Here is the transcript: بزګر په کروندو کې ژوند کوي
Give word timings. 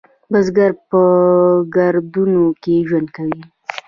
بزګر 0.31 0.71
په 0.89 1.01
کروندو 1.73 2.45
کې 2.63 2.75
ژوند 2.87 3.07
کوي 3.15 3.41